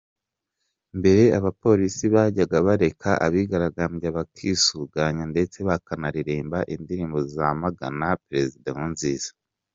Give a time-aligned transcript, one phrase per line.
[0.99, 9.31] Mbere abapolisi bajyaga bareka abigaragambya bakisuganya ndetse bakanaririmba indirimbo zamagana Perezida Nkurunziza.